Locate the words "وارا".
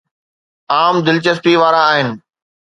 1.61-1.81